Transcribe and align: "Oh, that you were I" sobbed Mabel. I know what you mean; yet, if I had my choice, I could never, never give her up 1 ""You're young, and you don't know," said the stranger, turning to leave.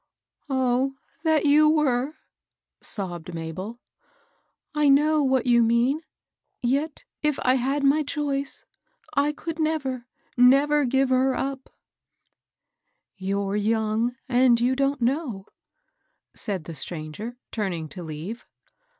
"Oh, 0.49 0.95
that 1.23 1.45
you 1.45 1.69
were 1.69 2.07
I" 2.07 2.13
sobbed 2.95 3.35
Mabel. 3.35 3.79
I 4.73 4.89
know 4.89 5.21
what 5.21 5.45
you 5.45 5.61
mean; 5.61 6.01
yet, 6.59 7.05
if 7.21 7.37
I 7.43 7.53
had 7.53 7.83
my 7.83 8.01
choice, 8.01 8.65
I 9.13 9.31
could 9.31 9.59
never, 9.59 10.07
never 10.35 10.85
give 10.85 11.09
her 11.09 11.35
up 11.35 11.65
1 11.69 11.73
""You're 13.29 13.55
young, 13.55 14.15
and 14.27 14.59
you 14.59 14.75
don't 14.75 15.03
know," 15.03 15.45
said 16.33 16.63
the 16.63 16.73
stranger, 16.73 17.37
turning 17.51 17.87
to 17.89 18.01
leave. 18.01 18.47